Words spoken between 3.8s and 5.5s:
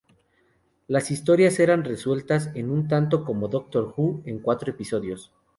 Who, en cuatro episodios.